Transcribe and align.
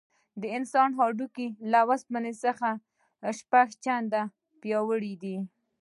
د 0.41 0.43
انسان 0.57 0.89
هډوکي 0.99 1.47
له 1.71 1.79
اوسپنې 1.87 2.33
څخه 2.43 2.69
شپږ 3.39 3.67
چنده 3.83 4.21
پیاوړي 4.61 5.13
دي. 5.23 5.37